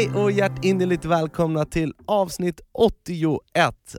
[0.00, 3.40] Hej och hjärtinnerligt välkomna till avsnitt 81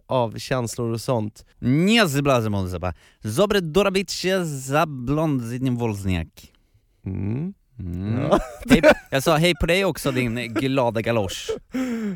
[0.06, 1.46] av Känslor och sånt.
[1.60, 2.94] Nie zblazem zaba.
[3.24, 6.52] Zobre dorabicie za blondyn Wolzniak.
[7.06, 7.54] Mm.
[7.80, 8.20] Mm.
[8.22, 8.40] Ja.
[8.70, 11.50] Hej, jag sa hej på dig också din glada galosch.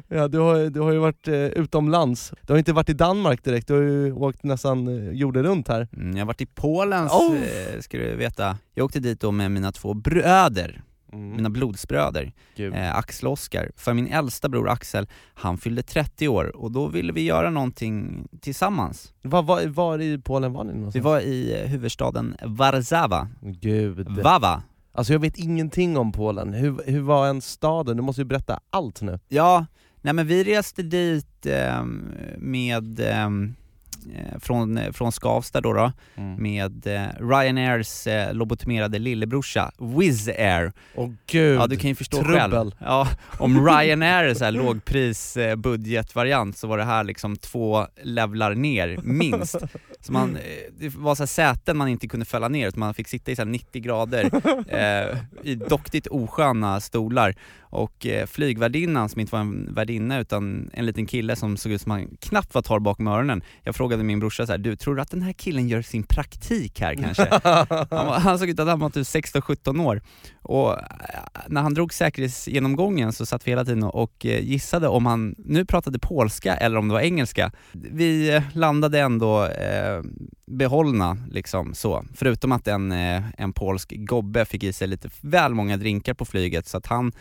[0.07, 2.33] Ja, du, har, du har ju varit eh, utomlands.
[2.41, 5.67] Du har inte varit i Danmark direkt, du har ju åkt nästan eh, jorden runt
[5.67, 5.87] här.
[5.93, 7.35] Mm, jag har varit i Polen, Oh.
[7.35, 8.57] eh, ska du veta.
[8.73, 10.83] Jag åkte dit då med mina två bröder,
[11.15, 13.71] mina blodsbröder, eh, Axel och Oskar.
[13.75, 18.27] För min äldsta bror Axel, han fyllde 30 år och då ville vi göra någonting
[18.41, 19.13] tillsammans.
[19.21, 21.05] Var, var, var i Polen var ni Vi någonstans?
[21.05, 24.09] var i eh, huvudstaden Warszawa, Gud.
[24.09, 24.63] Wawa.
[24.91, 26.53] Alltså jag vet ingenting om Polen.
[26.53, 27.97] Hur, hur var en staden?
[27.97, 29.19] Du måste ju berätta allt nu.
[29.27, 29.65] Ja,
[30.01, 33.29] nej men vi reste dit ehm, med, eh,
[34.39, 35.91] från, från Skavsta då, då
[36.37, 40.71] med eh, Ryanairs eh, lobotomerade lillebrorsa, Wizz Air.
[40.95, 41.59] Åh gud.
[41.59, 42.51] Ja du kan ju förstå trubbel.
[42.51, 42.71] själv.
[42.79, 43.07] Ja,
[43.39, 48.55] om Ryanair är så här lågpris eh, budgetvariant så var det här liksom två levlar
[48.55, 49.55] ner, minst.
[49.99, 50.41] Så man, eh,
[50.79, 53.35] det var så här säten man inte kunde fälla ner, utan man fick sitta i
[53.35, 54.31] så här 90 grader
[54.67, 57.35] eh, i doktigt osköna stolar.
[57.75, 61.81] Och eh, flygvärdinnan, som inte var en värdinna utan en liten kille som såg ut
[61.81, 63.43] som han knappt var torr bakom öronen.
[63.63, 66.03] Jag frågade min brorsa så här, du tror du att den här killen gör sin
[66.03, 67.27] praktik här kanske?
[67.89, 70.01] Han, var, han såg ut att han var typ 16-17 år.
[70.41, 70.79] Och eh,
[71.47, 75.65] när han drog säkerhetsgenomgången så satt vi hela tiden och eh, gissade om han nu
[75.65, 77.51] pratade polska eller om det var engelska.
[77.73, 80.01] Vi eh, landade ändå eh,
[80.47, 82.91] behållna liksom så, förutom att en,
[83.37, 87.11] en polsk gobbe fick i sig lite väl många drinkar på flyget så att han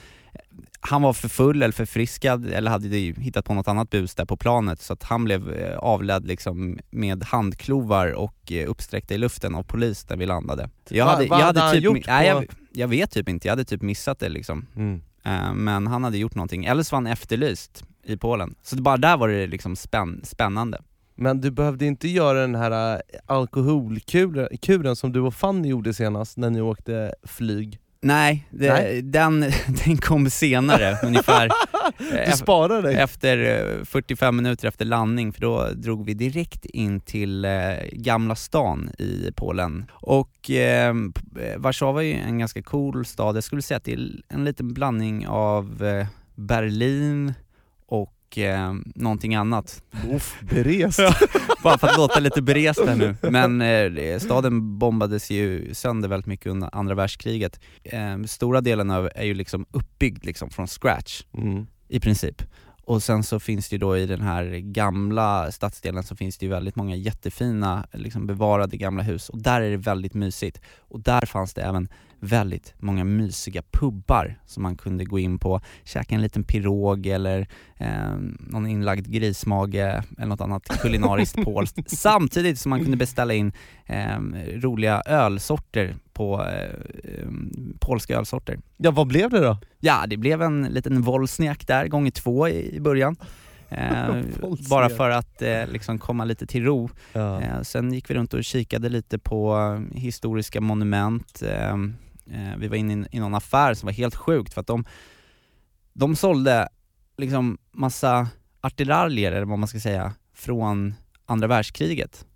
[0.80, 4.36] han var för full eller förfriskad eller hade hittat på något annat bus där på
[4.36, 9.55] planet så att han blev eh, avledd liksom med handklovar och eh, uppsträckta i luften
[9.55, 10.70] av polis när vi landade.
[10.89, 13.48] Jag Va- hade, vad jag hade hade typ, gjort nej, jag, jag vet typ inte,
[13.48, 14.67] jag hade typ missat det liksom.
[14.77, 15.00] Mm.
[15.24, 18.55] Eh, Men han hade gjort någonting, eller så var han efterlyst i Polen.
[18.62, 20.83] Så det, bara där var det liksom spänn, spännande.
[21.14, 26.36] Men du behövde inte göra den här alkoholkuren kuren som du och Fanny gjorde senast
[26.36, 27.78] när ni åkte flyg.
[28.05, 29.03] Nej, det, Nej.
[29.03, 29.41] Den,
[29.85, 31.51] den kom senare ungefär.
[31.98, 32.95] Du Eh, sparar dig.
[32.97, 33.39] Efter
[33.79, 37.51] eh, 45 minuter efter landning, för då drog vi direkt in till eh,
[37.92, 39.85] Gamla stan i Polen.
[39.92, 43.85] Och eh, p- eh, Warszawa är ju en ganska cool stad, jag skulle säga att
[43.85, 47.35] det är en liten blandning av eh, Berlin
[47.86, 49.83] och eh, någonting annat.
[50.12, 51.00] Uff, berest.
[51.62, 53.17] Bara för att låta lite berest här nu.
[53.30, 53.61] Men
[53.96, 57.61] eh, staden bombades ju sönder väldigt mycket under andra världskriget.
[57.84, 61.67] Eh, stora delen av är ju liksom uppbyggd liksom från scratch Mm.
[61.89, 62.42] i princip.
[62.86, 66.46] Och sen så finns det ju då i den här gamla stadsdelen så finns det
[66.46, 70.61] ju väldigt många jättefina liksom bevarade gamla hus och där är det väldigt mysigt.
[70.78, 71.89] Och där fanns det även
[72.24, 77.48] väldigt många mysiga pubbar som man kunde gå in på, käka en liten pirog eller
[77.77, 81.90] eh, någon inlagd grismage eller något annat kulinariskt polskt.
[81.90, 83.52] Samtidigt som man kunde beställa in
[83.86, 84.18] eh,
[84.55, 87.29] roliga ölsorter på eh,
[87.80, 88.58] polska ölsorter.
[88.77, 89.58] Ja, vad blev det då?
[89.80, 93.17] Ja, det blev en liten Wolsniak där, gånger två i i början.
[93.68, 94.23] Eh,
[94.70, 96.91] bara för att eh, liksom komma lite till ro.
[97.12, 97.41] Ja.
[97.41, 101.42] Eh, sen gick vi runt och kikade lite på historiska monument.
[102.30, 104.85] Eh, vi var inne i, någon affär som var helt sjukt för att de,
[105.92, 106.68] de sålde
[107.18, 108.29] liksom massa
[108.61, 110.95] artillerier, eller vad man ska säga, från
[111.27, 112.27] andra världskriget.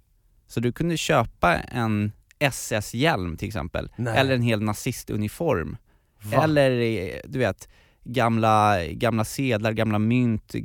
[0.46, 4.16] Så du kunde köpa en SS-hjälm till exempel, Nej.
[4.18, 5.76] eller en hel nazistuniform.
[6.22, 6.42] Va?
[6.44, 7.68] Eller eh, du vet,
[8.04, 10.60] gamla, gamla sedlar, gamla mynt, eh,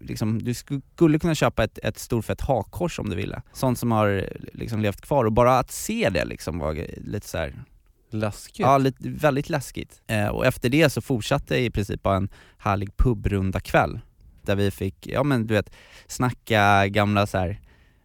[0.00, 3.42] liksom, du sku- skulle kunna köpa ett, ett storfett hakkors om du ville.
[3.52, 7.38] Sånt som har liksom levt kvar och bara att se det liksom var lite så
[7.38, 7.64] här,
[8.12, 8.58] Läskigt.
[8.58, 10.02] ja lite, väldigt läskigt.
[10.06, 12.28] Eh, och efter det så fortsatte i princip bara en
[12.58, 14.00] härlig pubrunda kväll
[14.42, 15.70] där vi fick, ja men du vet,
[16.06, 17.60] snacka gamla så här,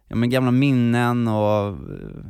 [0.08, 1.76] ja men gamla minnen och eh,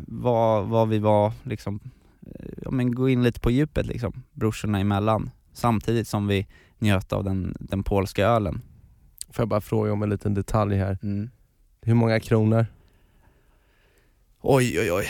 [0.06, 1.80] vad, vad vi var liksom,
[2.26, 5.30] eh, ja men gå in lite på djupet liksom, brorsorna emellan.
[5.52, 6.46] Samtidigt som vi
[6.78, 8.62] njöt av den, den polska ölen.
[9.30, 10.98] Får jag bara fråga om en liten detalj här.
[11.02, 11.30] Mm.
[11.82, 12.66] Hur många kronor?
[14.40, 15.06] Oj oj oj.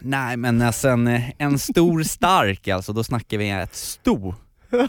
[0.00, 4.34] Nej men alltså en, en stor stark alltså, då snackar vi ett sto.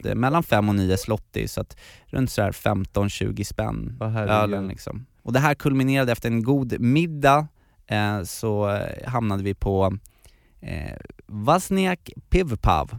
[0.00, 1.76] Det är mellan 5 och 9 slotti, så att
[2.06, 5.06] runt så här 15-20 spänn ölen liksom.
[5.22, 7.48] Och det här kulminerade efter en god middag,
[7.86, 9.98] eh, så eh, hamnade vi på
[10.60, 10.96] eh,
[11.26, 12.98] Vasniak Pivpav,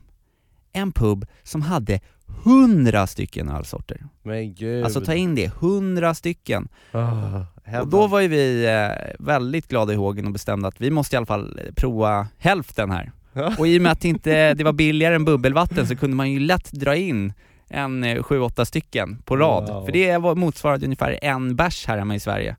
[0.73, 1.99] en pub som hade
[2.45, 3.97] 100 stycken ölsorter.
[4.23, 4.83] Men gud.
[4.85, 6.67] Alltså ta in det, 100 stycken.
[6.91, 10.91] Ah, Och då var ju vi eh, väldigt glada i hågen och bestämde att vi
[10.91, 13.11] måste i alla fall eh, prova hälften här.
[13.57, 16.31] Och i och med att det inte det var billigare än bubbelvatten så kunde man
[16.31, 17.33] ju lätt dra in
[17.67, 19.69] en eh, sju, åtta stycken på rad.
[19.69, 19.85] Wow.
[19.85, 22.55] För det var- motsvarade ungefär en bärs här hemma i Sverige.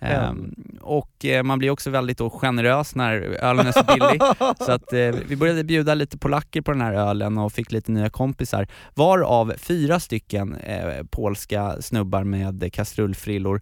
[0.00, 0.24] En.
[0.24, 4.20] Ehm, och eh, man blir också väldigt då generös när ölen är så billig.
[4.66, 7.92] så att eh, vi började bjuda lite polacker på den här ölen och fick lite
[7.92, 8.68] nya kompisar.
[8.94, 13.60] Varav fyra stycken eh, polska snubbar med kastrullfrillor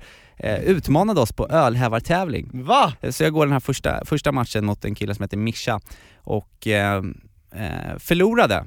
[0.64, 2.50] utmanade oss på ölhävartävling.
[2.52, 2.92] Va?
[3.10, 5.80] Så jag går den här första, första matchen mot en kille som heter Mischa
[6.16, 7.02] och eh,
[7.54, 8.64] eh, förlorade.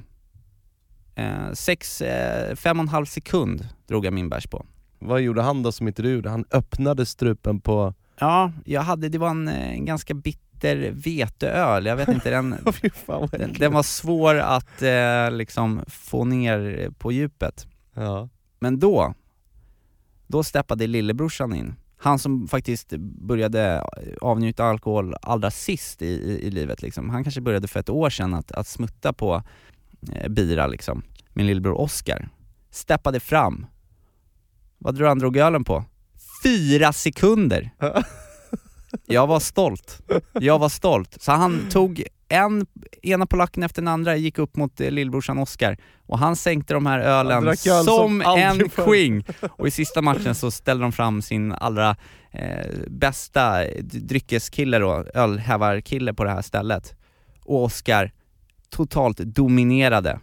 [1.15, 4.65] Eh, sex, eh, fem och en halv sekund drog jag min bärs på.
[5.01, 6.29] Vad gjorde han då som inte du gjorde?
[6.29, 7.93] Han öppnade strupen på...
[8.19, 12.49] Ja, jag hade, det var en, eh, en ganska bitter veteöl, jag vet inte, den,
[13.31, 17.67] den, den var svår att eh, liksom få ner på djupet.
[17.93, 18.29] Ja.
[18.59, 19.13] Men då,
[20.27, 21.75] då steppade lillebrorsan in.
[21.97, 23.83] Han som faktiskt började
[24.21, 27.09] avnjuta alkohol allra sist i, i, i livet liksom.
[27.09, 29.43] Han kanske började för ett år sedan att, att smutta på
[30.13, 31.03] eh, bira liksom.
[31.33, 32.29] Min lillebror Oscar
[32.71, 33.65] steppade fram.
[34.83, 35.85] Vad du han drog ölen på?
[36.43, 37.71] Fyra sekunder!
[39.05, 40.01] Jag var stolt.
[40.33, 41.17] Jag var stolt.
[41.21, 42.65] Så han tog en,
[43.01, 46.85] ena polacken efter den andra, gick upp mot eh, lillbrorsan Oscar och han sänkte de
[46.85, 49.23] här ölen öl som, som en queen.
[49.57, 51.95] Och i sista matchen så ställde de fram sin allra
[52.31, 56.95] eh, bästa dryckeskille då, ölhävarkille på det här stället.
[57.45, 58.11] Och Oscar
[58.69, 60.19] totalt dominerade.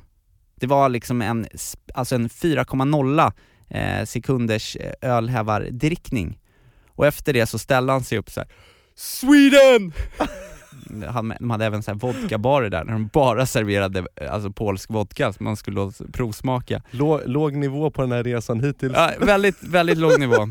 [0.55, 1.47] Det var liksom en,
[1.95, 3.33] alltså en 4,0
[3.71, 6.39] eh, sekunders eh, ölhävardrickning.
[6.95, 8.49] Och efter det så ställde han sig upp så här.
[8.95, 9.93] Sweden!
[11.09, 14.91] Han- De hade även så här vodkabarer där, där de bara serverade eh, alltså polsk
[14.91, 16.83] vodka som man skulle provsmaka.
[16.91, 18.93] Låg, låg nivå på den här resan hittills.
[18.97, 20.35] Ja, väldigt, väldigt låg nivå.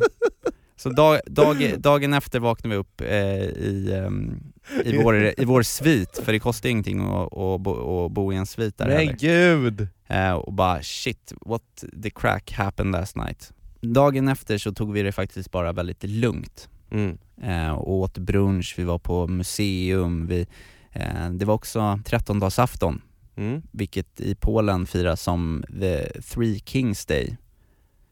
[0.80, 3.08] Så dag, dag, dagen efter vaknade vi upp eh,
[3.44, 4.44] i, ehm,
[4.86, 8.36] i, vår, i vår svit, för det kostar ingenting att, att, bo, att bo i
[8.36, 9.14] en svit där Men heller.
[9.20, 9.88] gud!
[10.08, 13.54] Eh, och bara shit, what the crack happened last night.
[13.82, 16.70] Dagen efter så tog vi det faktiskt bara väldigt lugnt.
[16.92, 17.18] Mm.
[17.44, 20.48] Eh, och åt brunch, vi var på museum, vi,
[20.92, 23.02] eh, det var också 13-dagsafton,
[23.36, 23.62] Mm.
[23.72, 27.38] vilket i Polen firas som the Three Kings Day.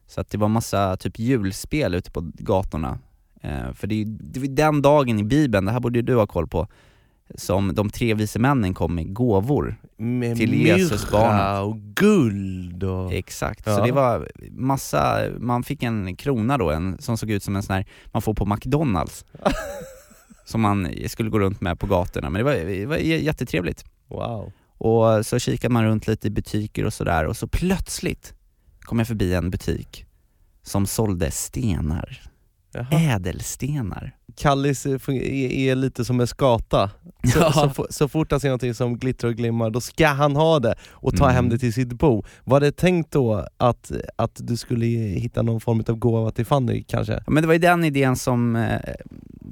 [0.06, 2.98] Så att det var massa typ julspel ute på gatorna.
[3.42, 6.26] Eh, för det är det den dagen i bibeln, det här borde ju du ha
[6.26, 6.68] koll på,
[7.34, 9.76] som de tre vise männen kom med gåvor.
[9.96, 11.64] Med Till Jesus barnet.
[11.64, 13.12] och guld och...
[13.12, 13.76] Exakt, Ja.
[13.76, 17.62] så det var massa, man fick en krona då, en, som såg ut som en
[17.62, 19.24] sån här, man får på McDonalds.
[20.44, 23.84] som man skulle gå runt med på gatorna, men det var, det var jättetrevligt.
[24.08, 24.52] Wow.
[24.78, 28.34] Och så kikade man runt lite i butiker och sådär och så plötsligt
[28.86, 30.04] kom jag förbi en butik
[30.62, 32.20] som sålde stenar,
[32.72, 32.86] Jaha.
[33.14, 34.12] ädelstenar.
[34.36, 36.90] Kallis är, lite som en skata.
[37.32, 37.72] Så, Ja.
[37.76, 40.74] så, så fort han ser någonting som glittrar och glimmar, då ska han ha det
[40.90, 41.34] och ta Mm.
[41.36, 42.24] hem det till sitt bo.
[42.44, 46.82] Var det tänkt då att, att du skulle hitta någon form av gåva till Fanny
[46.88, 47.22] kanske?
[47.26, 48.80] Men det var ju den idén som, eh,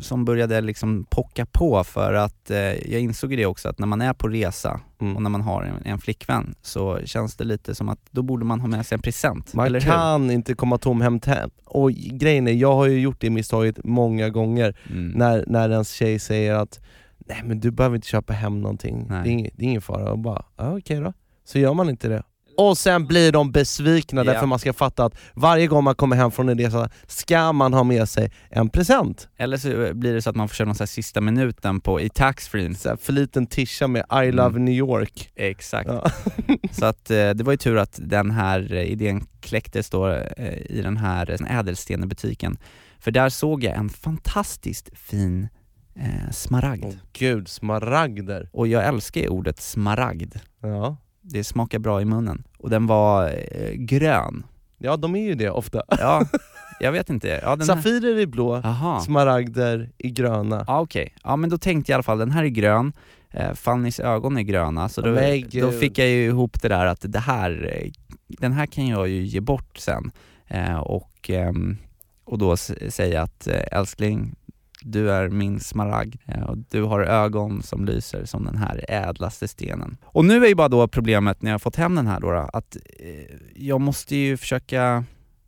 [0.01, 2.59] som började liksom pocka på för att eh,
[2.93, 5.17] jag insåg det också att när man är på resa Mm.
[5.17, 8.45] och när man har en, en flickvän så känns det lite som att då borde
[8.45, 9.81] man ha med sig en present, Man hur?
[9.81, 11.21] kan inte komma tom hem.
[11.65, 15.11] Och grejen är, jag har ju gjort det misstaget många gånger Mm.
[15.11, 16.81] när, när ens tjej säger att
[17.27, 20.13] nej men du behöver inte köpa hem någonting, det är, ing, det är ingen fara.
[20.13, 21.13] Och bara, ja, okej då.
[21.45, 22.23] Så gör man inte det.
[22.57, 24.33] Och sen blir de besvikna Ja.
[24.33, 27.75] därför man ska fatta att varje gång man kommer hem från en resa ska man
[27.75, 29.29] ha med sig en present.
[29.37, 32.01] Eller så blir det så att man får köra någon så här sista minuten på,
[32.01, 32.75] i taxfree.
[33.01, 34.65] För liten tisha med I love Mm.
[34.65, 35.31] New York.
[35.37, 35.89] Exakt.
[35.89, 36.11] Ja.
[36.71, 40.59] Så att eh, det var ju tur att den här eh, idén kläcktes då eh,
[40.71, 42.57] i den här ädelstenebutiken.
[42.99, 45.49] För där såg jag en fantastiskt fin
[45.97, 46.85] eh, smaragd.
[46.85, 48.49] Åh gud, smaragder.
[48.53, 50.35] Och jag älskar ju ordet smaragd.
[50.63, 50.97] Ja.
[51.27, 52.45] Det smakar bra i munnen.
[52.59, 54.47] Och den var eh, grön.
[54.79, 55.83] ja, de är ju det ofta.
[55.89, 56.25] Ja,
[56.81, 57.29] jag vet inte.
[57.43, 57.77] Ja, den här...
[57.77, 59.01] Safirer är blå, Aha.
[59.01, 60.65] smaragder är gröna.
[60.67, 62.93] Ja okej, ja men då tänkte jag i alla fall, den här är grön,
[63.31, 66.87] eh, Fannys ögon är gröna, så då, Men då fick jag ju ihop det där
[66.87, 67.91] att det här, eh,
[68.29, 70.11] den här kan jag ju ge bort sen.
[70.47, 71.77] Eh, och, ehm,
[72.25, 74.35] och då s- säga att eh, älskling,
[74.85, 79.49] du är min smaragd eh, och du har ögon som lyser som den här ädlaste
[79.49, 79.97] stenen.
[80.05, 82.31] Och nu är ju bara då problemet när jag har fått hem den här då,
[82.53, 85.05] att eh, jag måste ju försöka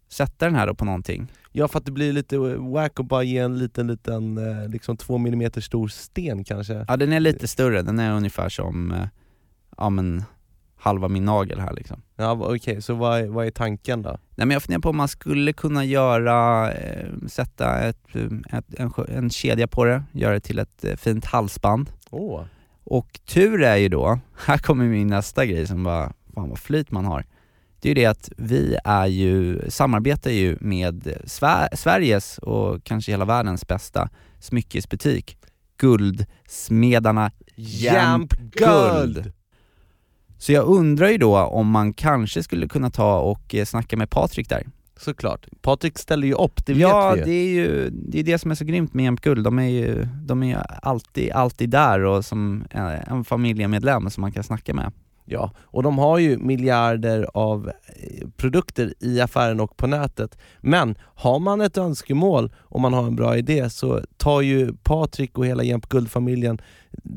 [0.08, 1.32] sätta den här då på någonting.
[1.52, 4.96] Ja för att det blir lite wack att bara ge en liten, liten eh, liksom
[4.96, 6.84] två millimeter stor sten kanske.
[6.88, 8.94] Ja den är lite större, den är ungefär som,
[9.76, 10.24] ja men
[10.76, 12.02] halva min nagel här liksom.
[12.16, 14.10] Ja okej, så vad är, vad är tanken då?
[14.10, 18.74] Nej men jag funderar på om man skulle kunna göra, eh, sätta ett, eh, ett,
[18.78, 21.90] en, en kedja på det, göra det till ett eh, fint halsband.
[22.10, 22.42] Åh,
[22.84, 26.90] Och tur är ju då, här kommer min nästa grej som bara, fan vad flyt
[26.90, 27.24] man har.
[27.80, 33.12] Det är ju det att vi är ju, samarbetar ju med Sver Sveriges och kanske
[33.12, 34.08] hela världens bästa
[34.40, 35.38] smyckesbutik,
[35.76, 37.30] Guldsmedarna
[38.52, 39.32] Guld.
[40.38, 44.10] Så jag undrar ju då om man kanske skulle kunna ta och eh, snacka med
[44.10, 44.66] Patrik där.
[44.98, 45.46] Såklart.
[45.62, 48.50] Patrik ställer ju upp, det ja, vet vi det är ju det, är det som
[48.50, 49.44] är så grymt med Jämp Guld.
[49.44, 54.32] De är ju de är alltid, alltid där och som eh, en familjemedlem som man
[54.32, 54.92] kan snacka med.
[55.28, 60.38] Ja, och de har ju miljarder av eh, produkter i affären och på nätet.
[60.60, 65.38] Men har man ett önskemål och man har en bra idé så tar ju Patrik
[65.38, 66.58] och hela Jämp Guld-familjen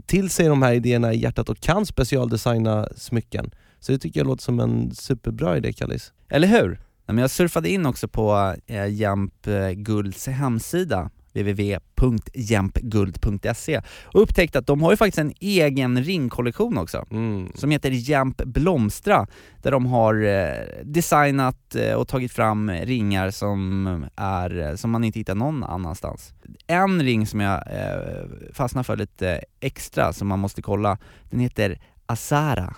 [0.05, 3.51] till sig de här idéerna i hjärtat och kan specialdesigna smycken.
[3.79, 6.13] Så det tycker jag låter som en superbra idé Kallis.
[6.29, 6.79] Eller hur?
[7.05, 11.09] Jag surfade in också på eh, Jämp eh, Gulds hemsida
[11.43, 17.51] www.jämpguld.se och upptäckte att de har ju faktiskt en egen ringkollektion också Mm.
[17.55, 19.27] som heter Jämp Blomstra
[19.61, 20.49] där de har eh,
[20.83, 26.33] designat eh, och tagit fram ringar som, är, eh, som man inte hittar någon annanstans.
[26.67, 30.97] En ring som jag eh, fastnar för lite extra som man måste kolla,
[31.29, 32.75] den heter Azara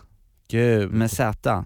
[0.48, 0.92] Gud.
[0.92, 1.66] med Z.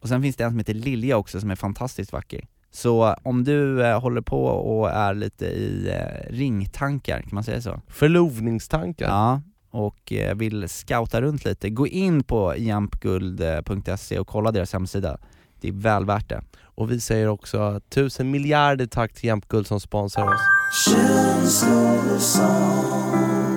[0.00, 2.44] Och sen finns det en som heter Lilja också som är fantastiskt vacker.
[2.74, 7.60] Så om du eh, håller på och är lite i eh, ringtankar, kan man säga
[7.60, 7.80] så?
[7.88, 9.08] Förlovningstankar.
[9.08, 15.18] Ja, och eh, vill scouta runt lite, gå in på jampguld.se och kolla deras hemsida.
[15.60, 16.42] Det är väl värt det.
[16.62, 20.40] Och vi säger också tusen miljarder tack till Jämp Guld som sponsrar oss.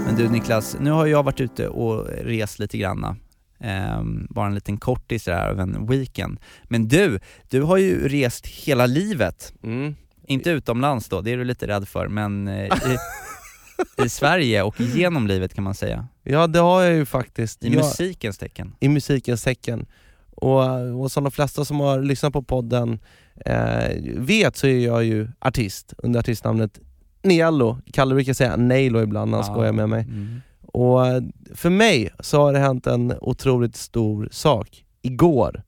[0.05, 3.15] Men du Niklas, nu har jag varit ute och rest lite granna.
[3.59, 6.39] Ehm, bara en liten kortis där av en weekend.
[6.63, 7.19] Men du,
[7.49, 9.53] du har ju rest hela livet.
[9.63, 9.95] Mm.
[10.27, 12.97] Inte utomlands då, det är du lite rädd för, men eh, i,
[14.05, 16.07] i Sverige och genom livet kan man säga.
[16.23, 17.63] Ja det har jag ju faktiskt.
[17.63, 18.75] I jag, musikens tecken.
[18.79, 19.85] I musikens tecken.
[20.35, 22.99] Och, och som de flesta som har lyssnat på podden
[23.45, 26.79] eh, vet så är jag ju artist under artistnamnet
[27.23, 27.79] Niello.
[27.93, 29.53] Kalle brukar säga Nailo ibland när han Ja.
[29.53, 30.03] skojar med mig.
[30.03, 30.41] Mm.
[30.75, 30.99] Och
[31.53, 35.63] för mig så har det hänt en otroligt stor sak igår.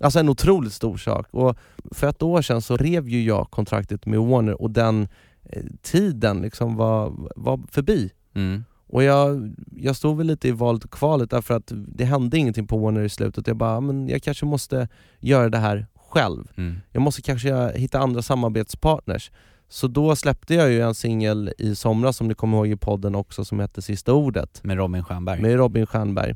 [0.00, 1.26] Alltså en otroligt stor sak.
[1.30, 1.56] Och
[1.90, 5.08] för ett år sedan så rev ju jag kontraktet med Warner och den
[5.42, 8.10] eh, tiden liksom var, var förbi.
[8.34, 8.64] Mm.
[8.86, 12.66] Och jag, jag stod väl lite i valet och kvalet därför att det hände ingenting
[12.66, 13.46] på Warner i slutet.
[13.46, 14.88] Jag bara, men jag kanske måste
[15.18, 16.48] göra det här själv.
[16.56, 16.80] Mm.
[16.90, 19.30] Jag måste kanske hitta andra samarbetspartners.
[19.72, 23.14] Så då släppte jag ju en singel i somras som ni kommer ihåg i podden
[23.14, 25.42] också som hette Sista Ordet Med Robin Stjernberg.
[25.42, 26.34] med Robin Stjernberg.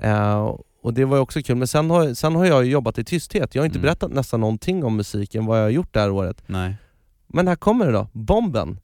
[0.00, 3.54] Eh, och det var också kul, men sen har, sen har jag jobbat i tysthet.
[3.54, 3.82] Jag har inte Mm.
[3.82, 6.42] berättat nästan någonting om musiken, vad jag har gjort det här året.
[6.46, 6.76] Nej.
[7.26, 8.78] Men här kommer det då, bomben!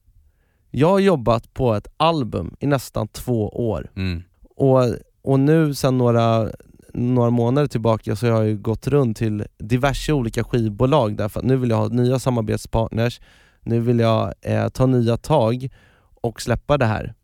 [0.70, 3.90] Jag har jobbat på ett album i nästan två år.
[3.96, 4.22] Mm.
[4.56, 4.80] Och,
[5.22, 6.48] och nu sen några,
[6.94, 11.56] några månader tillbaka så har jag gått runt till diverse olika skivbolag därför att nu
[11.56, 13.20] vill jag ha nya samarbetspartners,
[13.62, 15.68] nu vill jag eh, ta nya tag
[16.20, 17.14] och släppa det här.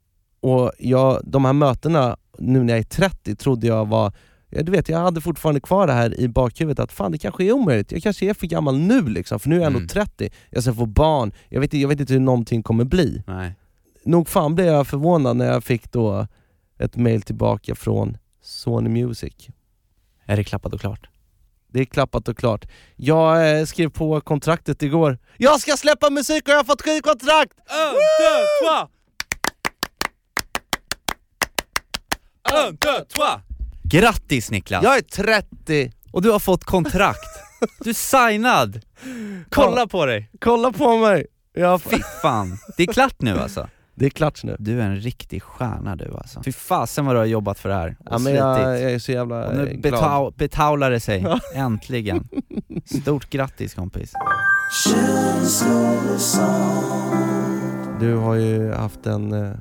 [0.40, 4.12] Och jag, de här mötena nu när jag är 30 trodde jag var
[4.50, 7.52] du vet, jag hade fortfarande kvar det här i bakhuvudet att fan det kanske är
[7.52, 9.88] omöjligt, jag kanske är för gammal nu liksom, för nu är jag ändå Mm.
[9.88, 13.22] 30, jag ska få barn, jag vet, jag vet inte hur någonting kommer bli.
[13.26, 13.54] Nej.
[14.04, 16.26] Nog fan blev jag förvånad när jag fick då
[16.78, 19.48] ett mail tillbaka från Sony Music.
[20.24, 21.08] Är det klappat och klart?
[21.76, 22.64] Det är klappat och klart.
[22.96, 25.18] Jag eh, skrev på kontraktet igår.
[25.36, 27.52] Jag ska släppa musik och jag har fått skivkontrakt!
[27.52, 28.88] Un, deux, trois!
[32.66, 33.40] Un, deux, trois!
[33.82, 34.84] Grattis Niklas!
[34.84, 35.92] Jag är 30!
[36.12, 37.28] Och du har fått kontrakt!
[37.80, 38.80] Du är signad!
[39.50, 40.30] Kolla på dig!
[40.40, 41.26] Kolla på mig!
[41.52, 43.68] Jag Fy fan, det är klart nu alltså.
[43.98, 44.56] Det är klart nu.
[44.58, 46.42] Du är en riktig stjärna du alltså.
[46.42, 48.98] Fy fasen vad du har jobbat för det här och Ja, men jag, jag är
[48.98, 49.80] så jävla och nu glad.
[49.82, 52.28] betau, betaular det sig, äntligen.
[53.02, 54.12] Stort grattis kompis.
[58.00, 59.52] Du har ju haft en, eh,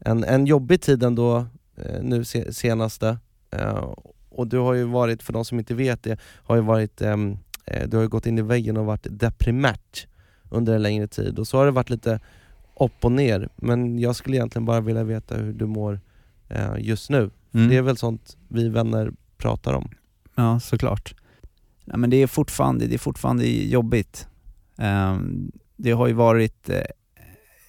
[0.00, 1.36] en, en jobbig tid ändå
[1.76, 3.18] eh, nu se, senaste.
[3.50, 3.92] Eh,
[4.30, 7.38] Och du har ju varit, för de som inte vet det, har ju varit, ehm,
[7.66, 10.06] eh, du har ju gått in i väggen och varit deprimärt
[10.50, 11.38] under en längre tid.
[11.38, 12.20] Och så har det varit lite
[12.80, 13.48] upp och ner.
[13.56, 16.00] Men jag skulle egentligen bara vilja veta hur du mår
[16.48, 17.30] eh, just nu.
[17.54, 17.68] Mm.
[17.68, 19.90] Det är väl sånt vi vänner pratar om.
[20.34, 21.14] Ja, såklart.
[21.84, 24.28] Nej, men det är fortfarande, det är fortfarande jobbigt.
[24.78, 26.80] Ehm, det har ju varit eh,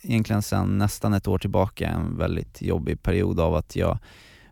[0.03, 3.97] egentligen sedan nästan ett år tillbaka en väldigt jobbig period av att jag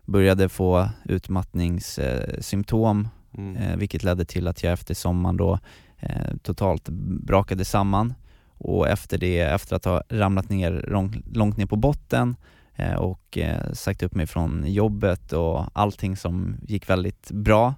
[0.04, 3.08] började få utmattningssymptom
[3.38, 3.56] Mm.
[3.56, 5.58] eh, vilket ledde till att jag efter sommaren då
[5.98, 6.88] eh, totalt
[7.26, 8.14] brakade samman
[8.58, 10.84] och efter det, efter att ha ramlat ner
[11.34, 12.36] långt ner på botten
[12.76, 17.74] eh, och eh, sagt upp mig från jobbet och allting som gick väldigt bra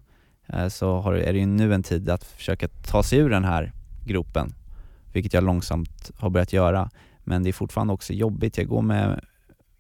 [0.47, 3.45] eh, så har, är det ju nu en tid att försöka ta sig ur den
[3.45, 3.73] här
[4.07, 4.55] gropen,
[5.13, 6.91] vilket jag långsamt har börjat göra.
[7.25, 9.25] Men det är fortfarande också jobbigt, jag går med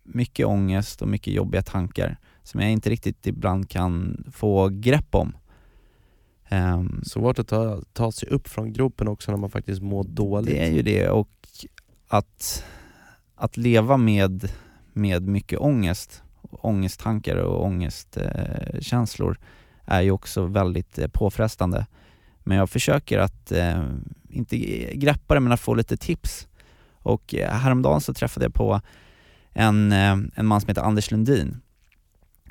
[0.02, 5.36] mycket ångest och mycket jobbiga tankar som jag inte riktigt ibland kan få grepp om.
[6.50, 10.50] Um, Svårt att ta, ta sig upp från gropen också när man faktiskt mår dåligt.
[10.50, 11.28] Det är ju det och
[12.08, 12.64] att,
[13.34, 14.50] att leva med,
[14.92, 19.38] med mycket ångest, ångesttankar och ångestkänslor
[19.86, 21.86] eh, är ju också väldigt eh, påfrestande.
[22.44, 23.84] Men jag försöker att, eh,
[24.28, 24.56] inte
[24.94, 26.48] greppa det men att få lite tips.
[26.92, 28.80] Och eh, häromdagen så träffade jag på
[29.52, 31.60] en, eh, en man som heter Anders Lundin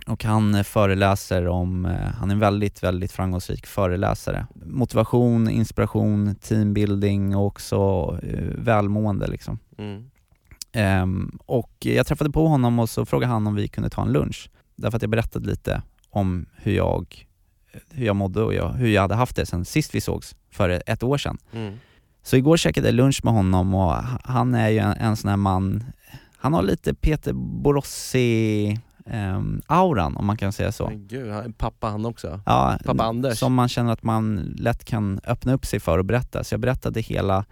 [0.07, 4.47] och han föreläser om, eh, han är en väldigt, väldigt framgångsrik föreläsare.
[4.65, 7.77] Motivation, inspiration, teambuilding och också
[8.23, 9.59] eh, välmående liksom.
[9.77, 10.03] Mm.
[11.03, 14.11] Um, och jag träffade på honom och så frågade han om vi kunde ta en
[14.11, 14.49] lunch.
[14.75, 17.27] Därför att jag berättade lite om hur jag,
[17.91, 20.83] hur jag mådde och jag, hur jag hade haft det sen sist vi sågs, för
[20.85, 21.37] ett år sedan.
[21.51, 21.73] Mm.
[22.23, 25.37] Så igår käkade jag lunch med honom och han är ju en, en sån här
[25.37, 25.83] man,
[26.37, 28.79] han har lite Peter Borossi
[29.13, 30.89] um, auran om man kan säga så.
[30.89, 32.39] Men gud, han pappa han också?
[32.45, 33.39] Ja, pappa Anders?
[33.39, 36.43] Som man känner att man lätt kan öppna upp sig för och berätta.
[36.43, 37.45] Så jag berättade hela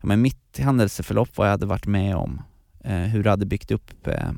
[0.00, 2.42] ja, men mitt händelseförlopp, vad jag hade varit med om,
[2.84, 4.30] eh, hur det hade byggt upp eh,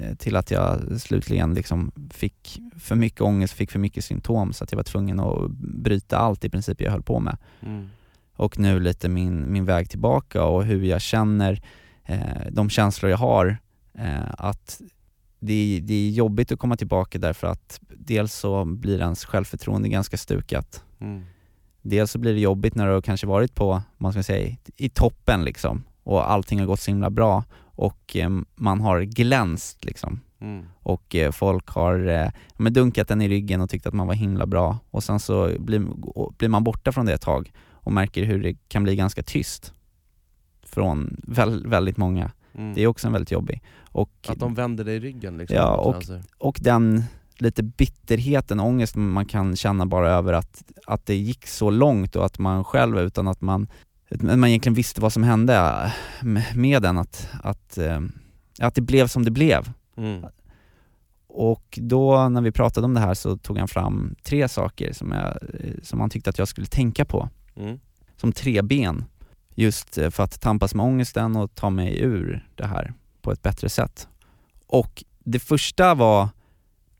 [0.00, 4.64] eh, till att jag slutligen liksom fick för mycket ångest, fick för mycket symptom så
[4.64, 7.36] att jag var tvungen att bryta allt i princip jag höll på med.
[7.60, 7.88] Mm.
[8.36, 11.62] Och nu lite min, min väg tillbaka och hur jag känner,
[12.04, 13.56] eh, de känslor jag har,
[13.98, 14.80] eh, att
[15.46, 19.88] det är, det är jobbigt att komma tillbaka därför att dels så blir ens självförtroende
[19.88, 20.84] ganska stukat.
[21.00, 21.24] Mm.
[21.82, 24.88] Dels så blir det jobbigt när du har kanske varit på, man ska säga, i
[24.88, 30.20] toppen liksom och allting har gått så himla bra och eh, man har glänst liksom.
[30.40, 30.66] Mm.
[30.82, 34.14] Och eh, folk har eh, men dunkat den i ryggen och tyckt att man var
[34.14, 35.82] himla bra och sen så blir,
[36.38, 39.72] blir man borta från det ett tag och märker hur det kan bli ganska tyst
[40.62, 42.30] från väl, väldigt många.
[42.54, 42.74] Mm.
[42.74, 43.62] Det är också en väldigt jobbig.
[43.94, 45.56] Och, att de vänder dig ryggen liksom?
[45.56, 46.02] Ja, och,
[46.38, 47.04] och den
[47.38, 52.26] lite bitterheten, ångest man kan känna bara över att, att det gick så långt och
[52.26, 53.68] att man själv utan att man,
[54.20, 55.92] man egentligen visste vad som hände
[56.54, 58.00] med den, att, att, eh,
[58.60, 59.72] att det blev som det blev.
[59.96, 60.26] Mm.
[61.26, 65.12] Och då när vi pratade om det här så tog han fram tre saker som,
[65.12, 65.38] jag,
[65.82, 67.28] som han tyckte att jag skulle tänka på.
[67.56, 67.78] Mm.
[68.16, 69.04] Som tre ben
[69.54, 73.42] just eh, för att tampas med ångesten och ta mig ur det här på ett
[73.42, 74.08] bättre sätt.
[74.66, 76.28] Och det första var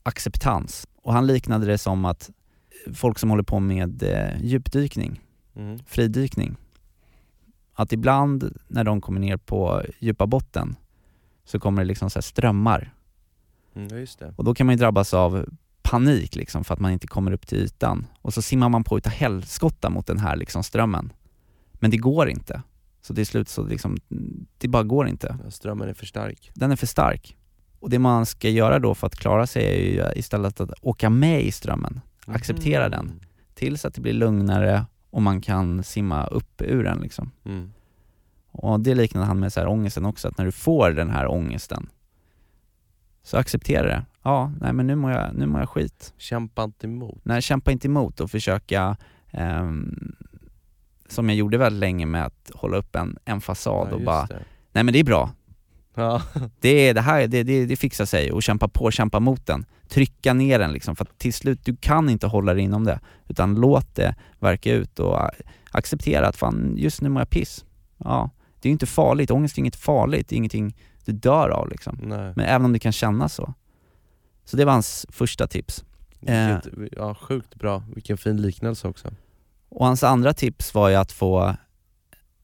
[0.03, 2.29] acceptans och han liknade det som att
[2.93, 5.21] folk som håller på med eh, djupdykning,
[5.55, 5.79] mm.
[5.87, 6.55] fridykning,
[7.73, 10.75] att ibland när de kommer ner på djupa botten
[11.43, 12.93] så kommer det liksom så strömmar.
[13.75, 15.45] Mm, och då kan man ju drabbas av
[15.81, 18.97] panik liksom för att man inte kommer upp till ytan och så simmar man på
[18.97, 21.13] utav helskotta mot den här liksom strömmen.
[21.73, 22.61] Men det går inte.
[23.05, 23.97] Så till slut så liksom,
[24.57, 25.37] det bara går inte.
[25.49, 26.51] Strömmen är för stark.
[26.53, 27.37] Den är för stark.
[27.79, 31.09] Och det man ska göra då för att klara sig är ju istället att åka
[31.09, 32.35] med i strömmen, mm.
[32.35, 33.19] acceptera den,
[33.53, 37.31] tills att det blir lugnare och man kan simma upp ur den liksom.
[37.45, 37.71] Mm.
[38.51, 41.27] Och det liknade han med så här ångesten också, att när du får den här
[41.27, 41.89] ångesten,
[43.23, 44.05] så acceptera det.
[44.23, 46.13] Ja, nej men nu mår jag, nu mår jag skit.
[46.17, 47.21] Kämpa inte emot.
[47.23, 48.97] Nej, kämpa inte emot och försöka
[49.33, 50.15] um,
[51.09, 54.25] som jag gjorde väldigt länge med att hålla upp en, en fasad ja, och bara,
[54.25, 54.43] det.
[54.71, 55.31] nej men det är bra.
[55.95, 56.21] Ja.
[56.59, 59.65] Det, är, det här det, det, det fixar sig och kämpa på, kämpa mot den.
[59.87, 62.99] Trycka ner den liksom, för att till slut, du kan inte hålla dig inom det.
[63.27, 65.19] Utan låt det verka ut och
[65.71, 67.65] acceptera att fan, just nu mår jag piss.
[67.97, 71.49] Ja, det är ju inte farligt, ångest är inget farligt, det är ingenting du dör
[71.49, 71.99] av liksom.
[72.01, 72.33] Nej.
[72.35, 73.53] Men även om det kan kännas så.
[74.45, 75.85] Så det var hans första tips.
[76.19, 79.11] Vilket, ja, sjukt bra, vilken fin liknelse också.
[79.75, 81.39] Och hans andra tips var ju att få,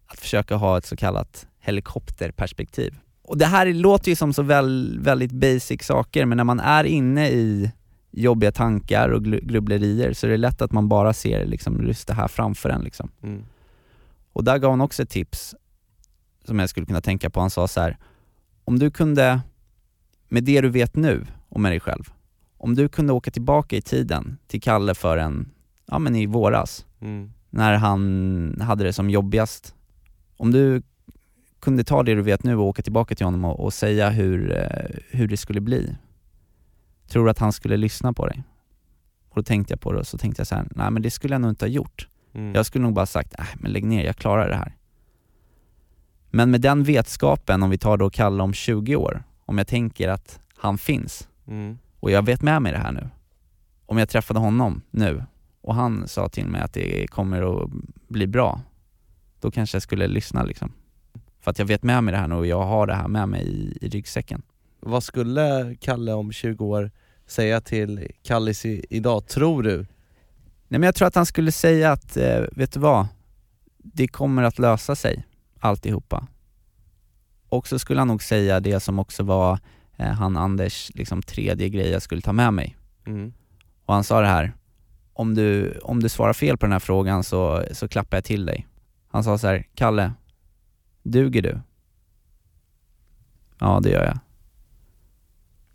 [0.06, 3.00] att försöka ha ett så kallat helikopterperspektiv.
[3.24, 6.84] Och det här låter ju som så väl, väldigt basic saker, men när man är
[6.84, 7.72] inne i
[8.12, 12.14] jobbiga tankar och grubblerier så är det lätt att man bara ser liksom just det
[12.14, 13.12] här framför en liksom.
[13.24, 13.44] Mm.
[14.34, 15.56] Och där gav han också ett tips
[16.46, 17.40] som jag skulle kunna tänka på.
[17.40, 17.98] Han sa så här,
[18.66, 19.42] om du kunde,
[20.30, 22.14] med det du vet nu om dig själv,
[22.58, 25.52] om du kunde åka tillbaka i tiden till Kalle för en,
[25.86, 27.32] ja men i våras, Mm.
[27.50, 29.76] När han hade det som jobbigast.
[30.38, 30.82] Om du
[31.60, 34.58] kunde ta det du vet nu och åka tillbaka till honom och, och säga hur,
[34.58, 35.96] eh, hur det skulle bli.
[37.08, 38.44] Tror du att han skulle lyssna på dig?
[39.30, 41.12] Och då tänkte jag på det och så tänkte jag så här, nej men det
[41.12, 42.08] skulle jag nog inte ha gjort.
[42.34, 42.56] Mm.
[42.56, 44.76] Jag skulle nog bara sagt, nej men lägg ner, jag klarar det här.
[46.30, 50.10] Men med den vetskapen, om vi tar då Kalle om 20 år, om jag tänker
[50.10, 51.78] att han finns, mm.
[52.00, 53.10] och jag vet med mig det här nu.
[53.86, 55.24] Om jag träffade honom nu
[55.62, 57.70] och han sa till mig att det kommer att
[58.08, 58.62] bli bra,
[59.40, 60.72] då kanske jag skulle lyssna liksom.
[61.40, 63.30] För att jag vet med mig det här nu och jag har det här med
[63.30, 64.42] mig i, i ryggsäcken.
[64.80, 66.92] Vad skulle Kalle om 20 år
[67.28, 69.78] säga till Kallis i, idag, tror du?
[70.68, 73.08] Nej men jag tror att han skulle säga att, eh, vet du vad?
[73.78, 75.26] Det kommer att lösa sig,
[75.60, 76.28] alltihopa.
[77.50, 79.60] Och så skulle han nog säga det som också var
[79.98, 82.78] eh, han Anders liksom tredje grej jag skulle ta med mig.
[83.06, 83.34] Mm.
[83.86, 84.54] Och han sa det här,
[85.14, 88.46] om du, om du svarar fel på den här frågan så, så klappar jag till
[88.46, 88.68] dig.
[89.08, 90.14] Han sa så här, Kalle,
[91.04, 91.60] duger du?
[93.60, 94.20] Ja, det gör jag.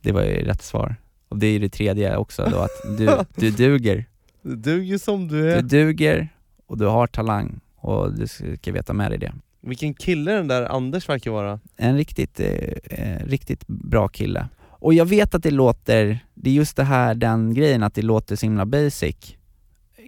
[0.03, 0.96] Det var ju rätt svar.
[1.29, 3.09] Och det är ju det tredje också då, att du,
[3.40, 4.05] du duger.
[4.42, 5.62] Du duger som du Du är.
[5.62, 6.29] duger
[6.66, 9.33] och du har talang och du ska veta med dig det.
[9.61, 11.61] Vilken kille den där Anders verkar vara.
[11.77, 12.49] En riktigt, eh,
[12.85, 14.49] eh, riktigt bra kille.
[14.79, 18.03] Och jag vet att det låter, det är just det här, den grejen att det
[18.03, 19.17] låter så himla basic,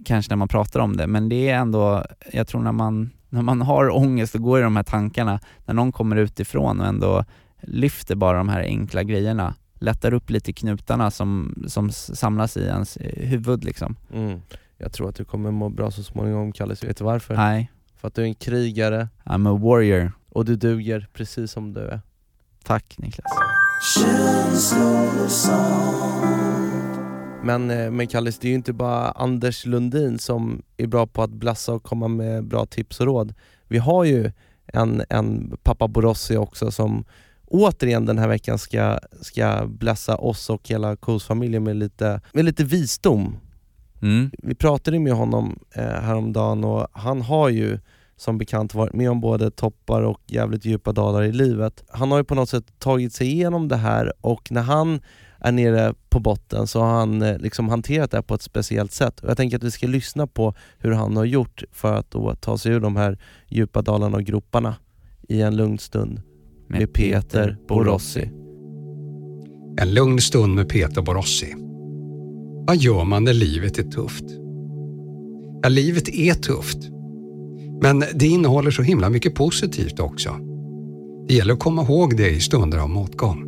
[0.05, 3.41] kanske när man pratar om det, men det är ändå, jag tror när man, när
[3.41, 7.25] man har ångest och går i de här tankarna, när någon kommer utifrån och ändå
[7.61, 12.97] lyfter bara de här enkla grejerna, lättar upp lite knutarna som, som samlas i ens
[12.97, 13.95] eh, huvud liksom.
[14.13, 14.41] Mm.
[14.77, 17.35] Jag tror att du kommer må bra så småningom Kallis, vet du varför?
[17.35, 20.11] Nej, För att du är en krigare I'm a warrior.
[20.29, 22.01] och du duger precis som du är.
[22.63, 23.31] Tack Niklas.
[27.43, 31.23] Men, eh, men Kallis, det är ju inte bara Anders Lundin som är bra på
[31.23, 33.33] att blassa och komma med bra tips och råd.
[33.67, 34.31] Vi har ju
[34.67, 37.05] en, en pappa Borossi också som
[37.47, 42.63] återigen den här veckan ska, ska blessa oss och hela Kos-familjen med lite, med lite
[42.63, 43.37] visdom.
[44.01, 44.31] Mm.
[44.37, 47.79] Vi pratade med honom eh, häromdagen och han har ju
[48.19, 51.83] som bekant varit med om både toppar och jävligt djupa dalar i livet.
[51.89, 54.99] Han har ju på något sätt tagit sig igenom det här och när han
[55.39, 58.91] är nere på botten så har han eh, liksom hanterat det här på ett speciellt
[58.91, 59.19] sätt.
[59.19, 62.35] Och jag tänker att vi ska lyssna på hur han har gjort för att då
[62.35, 64.75] ta sig ur de här djupa dalarna och groparna
[65.29, 66.21] i en lugn stund
[66.67, 68.31] med Peter Borossi.
[69.77, 71.55] En lugn stund med Peter Borossi.
[72.67, 74.23] Vad gör man när livet är tufft?
[75.61, 76.98] Ja, livet är tufft.
[77.81, 80.35] Men det innehåller så himla mycket positivt också.
[81.27, 83.45] Det gäller att komma ihåg det i stunder av motgång.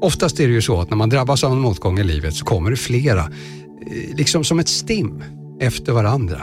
[0.00, 2.44] Oftast är det ju så att när man drabbas av en motgång i livet så
[2.44, 5.22] kommer det flera, eh, liksom som ett stim,
[5.60, 6.42] efter varandra.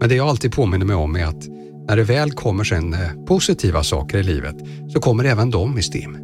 [0.00, 1.48] Men det jag alltid påminner mig om är att
[1.88, 4.56] när det väl kommer sen eh, positiva saker i livet
[4.88, 6.16] så kommer även de i stim.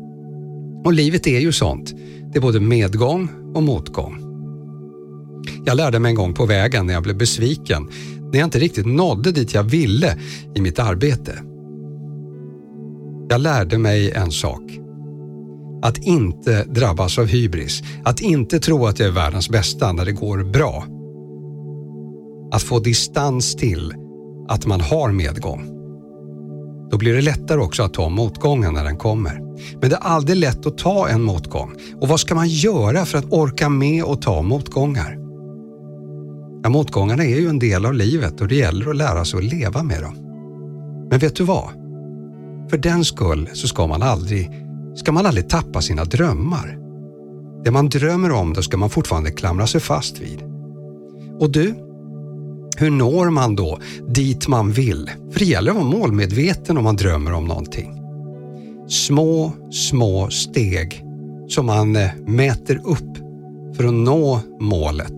[0.85, 1.95] Och livet är ju sånt.
[2.33, 4.27] Det är både medgång och motgång.
[5.65, 7.89] Jag lärde mig en gång på vägen när jag blev besviken,
[8.37, 10.17] när jag inte riktigt nådde dit jag ville
[10.55, 11.39] i mitt arbete.
[13.29, 14.63] Jag lärde mig en sak.
[15.83, 20.13] Att inte drabbas av hybris, att inte tro att jag är världens bästa när det
[20.13, 20.85] går bra.
[22.53, 23.95] Att få distans till
[24.49, 25.67] att man har medgång.
[26.91, 29.41] Då blir det lättare också att ta motgången när den kommer.
[29.81, 31.73] Men det är aldrig lätt att ta en motgång.
[32.01, 35.26] Och vad ska man göra för att orka med och ta motgångar?
[36.67, 39.45] Ja, motgångarna är ju en del av livet och det gäller att lära sig att
[39.45, 40.15] leva med dem.
[41.11, 41.71] Men vet du vad?
[42.71, 44.51] För den skull så ska man aldrig,
[44.95, 46.79] ska man aldrig tappa sina drömmar.
[47.65, 50.43] Det man drömmer om, då ska man fortfarande klamra sig fast vid.
[51.41, 51.75] Och du,
[52.77, 55.11] hur når man då dit man vill?
[55.33, 58.03] För det gäller att vara målmedveten om man drömmer om någonting.
[58.89, 61.05] Små, små steg
[61.49, 63.17] som man eh, mäter upp
[63.77, 65.15] för att nå målet.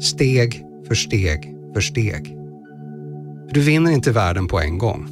[0.00, 2.26] Steg för steg för steg.
[3.46, 5.08] För du vinner inte världen på en gång.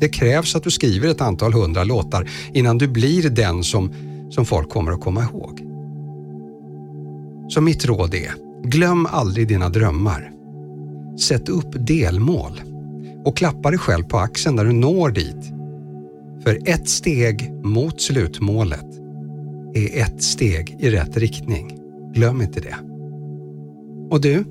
[0.00, 3.92] Det krävs att du skriver ett antal hundra låtar innan du blir den som,
[4.30, 5.60] som folk kommer att komma ihåg.
[7.48, 10.32] Så mitt råd är, glöm aldrig dina drömmar.
[11.20, 12.60] Sätt upp delmål
[13.24, 15.52] och klappa dig själv på axeln när du når dit.
[16.42, 18.86] För ett steg mot slutmålet
[19.74, 21.78] är ett steg i rätt riktning.
[22.14, 22.76] Glöm inte det.
[24.10, 24.44] Och du?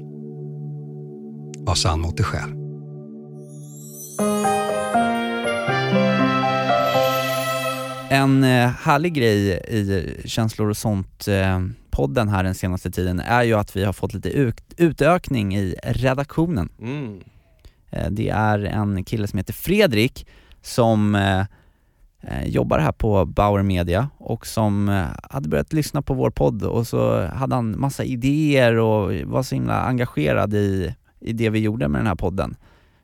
[1.68, 2.52] Var sann mot dig själv.
[8.10, 11.28] En eh, härlig grej i Känslor och sånt
[11.90, 15.76] podden här den senaste tiden är ju att vi har fått lite ut, utökning i
[15.84, 16.70] redaktionen.
[16.82, 17.20] Mm.
[17.90, 20.28] Eh, det är en kille som heter Fredrik
[20.62, 26.64] som eh, jobbar här på Bauer Media och som hade börjat lyssna på vår podd
[26.64, 31.60] och så hade han massa idéer och var så himla engagerad i, i det vi
[31.60, 32.56] gjorde med den här podden.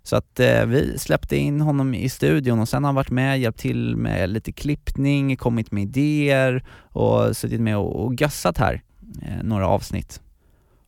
[0.03, 3.39] Så att eh, vi släppte in honom i studion och sen har han varit med,
[3.39, 8.81] hjälpt till med lite klippning, kommit med idéer och suttit med och, och gössat här,
[9.21, 10.21] eh, några avsnitt.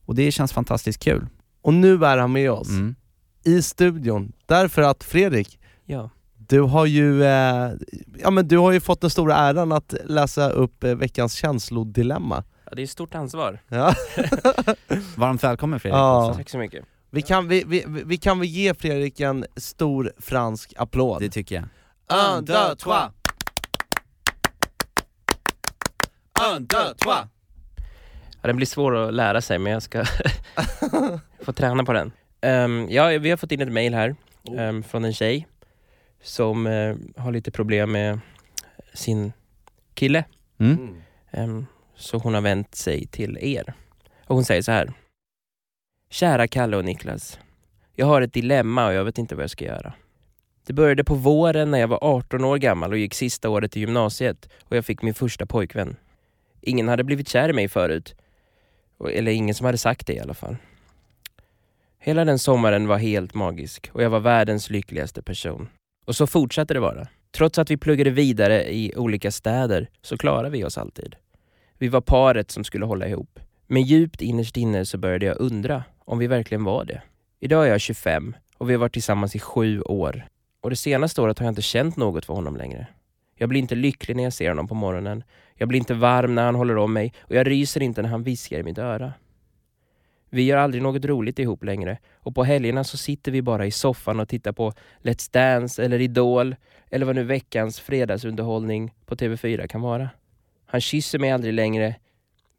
[0.04, 1.26] Och det känns fantastiskt kul.
[1.62, 2.94] Och nu är han med oss Mm.
[3.44, 6.10] i studion, därför att Fredrik, Ja.
[6.48, 7.70] du har ju, eh,
[8.18, 12.44] ja, men du har ju fått den stora äran att läsa upp eh, veckans känslodilemma.
[12.64, 13.58] ja, det är ett stort ansvar.
[13.68, 13.94] Ja.
[15.16, 16.32] Varmt välkommen Fredrik Ja.
[16.36, 16.84] Tack så mycket.
[17.16, 21.22] Vi, kan, vi, vi, vi kan väl ge Fredrik en stor fransk applåd?
[21.22, 21.64] Det tycker jag.
[22.18, 23.10] Un, deux, trois!
[26.52, 27.24] Un, deux, trois!
[28.42, 30.04] Ja, den blir svår att lära sig men jag ska
[31.40, 32.12] få träna på den.
[32.40, 34.16] Ehm, ja, vi har fått in ett mail här
[34.58, 35.46] ehm, från en tjej
[36.22, 38.20] som eh, har lite problem med
[38.94, 39.32] sin
[39.94, 40.24] kille.
[40.58, 40.96] Mm.
[41.30, 43.74] Ehm, så hon har vänt sig till er.
[44.26, 44.92] Och hon säger så här.
[46.10, 47.38] Kära Kalle och Niklas.
[47.94, 49.94] Jag har ett dilemma och jag vet inte vad jag ska göra.
[50.66, 53.80] Det började på våren när jag var 18 år gammal och gick sista året i
[53.80, 55.96] gymnasiet och jag fick min första pojkvän.
[56.60, 58.14] Ingen hade blivit kär i mig förut.
[59.10, 60.56] Eller ingen som hade sagt det i alla fall.
[61.98, 65.68] Hela den sommaren var helt magisk och jag var världens lyckligaste person.
[66.06, 67.08] Och så fortsatte det vara.
[67.30, 71.16] Trots att vi pluggade vidare i olika städer så klarade vi oss alltid.
[71.78, 73.40] Vi var paret som skulle hålla ihop.
[73.66, 77.02] Men djupt innerst inne så började jag undra om vi verkligen var det.
[77.40, 80.28] Idag är jag 25 och vi har varit tillsammans i sju år.
[80.60, 82.86] Och det senaste året har jag inte känt något för honom längre.
[83.34, 85.24] Jag blir inte lycklig när jag ser honom på morgonen.
[85.54, 88.22] Jag blir inte varm när han håller om mig och jag ryser inte när han
[88.22, 89.12] viskar i mitt öra.
[90.30, 93.70] Vi gör aldrig något roligt ihop längre och på helgerna så sitter vi bara i
[93.70, 96.56] soffan och tittar på Let's Dance eller Idol
[96.90, 100.10] eller vad nu veckans fredagsunderhållning på TV4 kan vara.
[100.66, 101.94] Han kysser mig aldrig längre.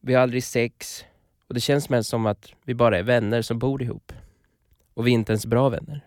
[0.02, 1.06] Vi har aldrig sex
[1.48, 4.14] och det känns mest som att vi bara är vänner som bor ihop.
[4.94, 6.06] Och vi är inte ens bra vänner.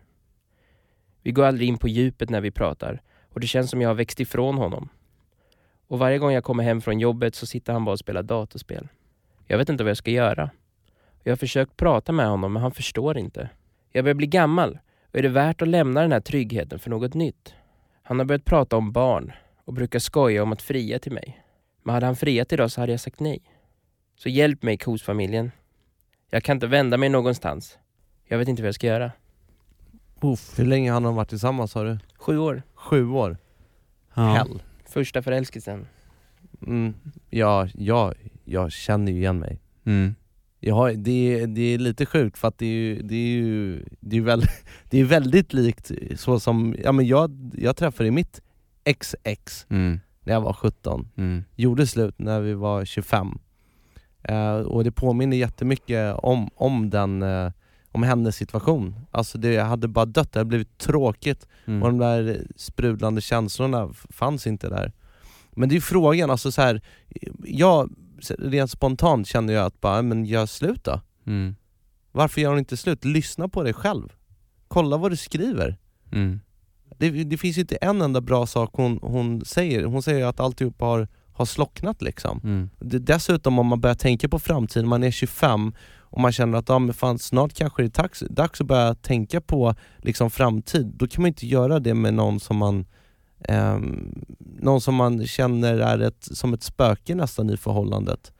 [1.23, 3.95] Vi går aldrig in på djupet när vi pratar och det känns som jag har
[3.95, 4.89] växt ifrån honom.
[5.87, 8.89] Och varje gång jag kommer hem från jobbet så sitter han bara och spelar datorspel.
[9.47, 10.51] Jag vet inte vad jag ska göra.
[11.23, 13.49] Jag har försökt prata med honom men han förstår inte.
[13.93, 17.15] Jag börjar bli gammal och är det värt att lämna den här tryggheten för något
[17.15, 17.55] nytt?
[18.03, 19.33] Han har börjat prata om barn
[19.65, 21.45] och brukar skoja om att fria till mig.
[21.83, 23.43] Men hade han friat idag så hade jag sagt nej.
[24.23, 25.51] Så hjälp mig kosfamiljen.
[26.31, 27.79] Jag kan inte vända mig någonstans.
[28.29, 29.13] Jag vet inte vad jag ska göra.
[30.21, 30.59] Uff.
[30.59, 31.99] Hur länge har de varit tillsammans sa du?
[32.19, 32.63] Sju år.
[32.75, 33.37] Sju år?
[34.15, 34.23] Ja.
[34.33, 34.63] Hell.
[34.89, 35.87] Första förälskelsen.
[36.67, 36.95] Mm.
[37.31, 39.61] Ja, ja, jag känner ju igen mig.
[39.85, 40.15] Mm.
[40.61, 43.29] Jag har, det, är, det är lite sjukt för att det är ju, det är
[43.29, 48.11] ju det är väldigt, det är väldigt likt så som, ja men jag, jag träffade
[48.11, 48.41] mitt
[48.99, 50.01] XX Mm.
[50.21, 51.45] när jag var 17, Mm.
[51.57, 53.39] gjorde slut när vi var 25.
[54.23, 57.53] Eh, och det påminner jättemycket om, om den, eh,
[57.93, 59.07] om hennes situation.
[59.11, 61.83] Alltså det hade bara dött, det hade blivit tråkigt Mm.
[61.83, 64.93] och de där sprudlande känslorna fanns inte där.
[65.51, 66.81] Men det är frågan, alltså så här,
[67.45, 67.91] jag
[68.39, 71.01] rent spontant känner jag att bara, men gör slut då.
[71.27, 71.55] Mm.
[72.13, 73.05] Varför gör hon inte slut?
[73.05, 74.13] Lyssna på dig själv.
[74.69, 75.77] Kolla vad du skriver.
[76.13, 76.41] Mm.
[76.99, 79.85] Det, det finns inte en enda bra sak hon, hon säger.
[79.85, 81.09] Hon säger att alltihop har,
[81.41, 82.41] har slocknat liksom.
[82.45, 82.71] Mm.
[82.79, 86.79] Dessutom om man börjar tänka på framtiden, man är 25 och man känner att ja,
[86.79, 90.87] men fan, snart kanske det är dags, att börja tänka på liksom, framtid.
[90.97, 92.87] Då kan man inte göra det med någon som man
[93.45, 98.33] ehm, någon som man känner är ett, som ett spöke nästan i förhållandet.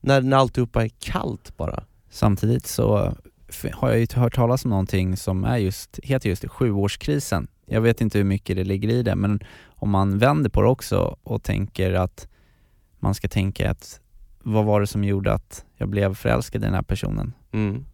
[0.00, 1.84] När, när alltihopa är kallt bara.
[2.10, 3.14] Samtidigt så
[3.48, 7.48] f- har jag ju hört talas om någonting som är just, heter just sjuårskrisen.
[7.72, 10.68] Jag vet inte hur mycket det ligger i det, men om man vänder på det
[10.68, 12.28] också och tänker att
[12.98, 14.00] man ska tänka att
[14.42, 17.32] vad var det som gjorde att jag blev förälskad i den här personen?
[17.52, 17.84] Mm.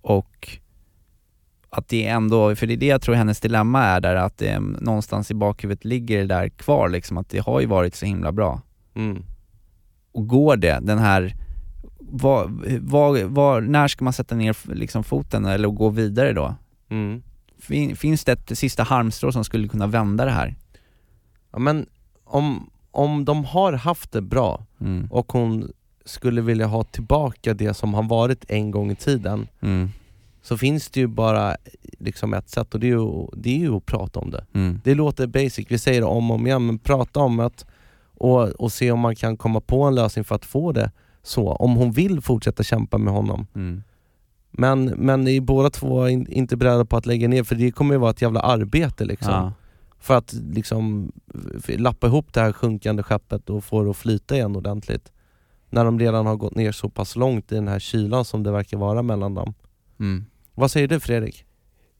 [0.00, 0.58] Och
[1.70, 4.60] att det ändå, för det är det jag tror hennes dilemma är där, att det
[4.60, 8.32] någonstans i bakhuvudet ligger det där kvar liksom, att det har ju varit så himla
[8.32, 8.60] bra.
[8.94, 9.22] Mm.
[10.12, 11.36] Och går det, den här,
[11.98, 12.50] var,
[12.80, 16.54] var, var, när ska man sätta ner liksom foten eller gå vidare då?
[16.88, 17.22] Mm.
[17.58, 20.54] Fin, finns det ett sista halmstrå som skulle kunna vända det här?
[21.52, 21.86] Ja, men
[22.24, 25.08] om, om de har haft det bra Mm.
[25.10, 25.72] och hon
[26.04, 29.88] skulle vilja ha tillbaka det som har varit en gång i tiden Mm.
[30.42, 31.56] så finns det ju bara
[31.98, 34.44] liksom ett sätt och det är ju, det är ju att prata om det.
[34.54, 34.80] Mm.
[34.84, 37.64] Det låter basic, vi säger det om och om igen, men prata om det
[38.20, 40.90] och, och se om man kan komma på en lösning för att få det
[41.22, 43.46] så, om hon vill fortsätta kämpa med honom.
[43.54, 43.82] Mm.
[44.60, 47.70] Men, men ni är båda två in, inte beredda på att lägga ner, för det
[47.70, 49.32] kommer ju vara ett jävla arbete liksom.
[49.32, 49.52] Ja.
[50.00, 51.12] För att liksom
[51.68, 55.12] lappa ihop det här sjunkande skeppet och få det att flyta igen ordentligt.
[55.70, 58.50] När de redan har gått ner så pass långt i den här kylan som det
[58.50, 59.54] verkar vara mellan dem.
[60.00, 60.24] Mm.
[60.54, 61.44] Vad säger du Fredrik?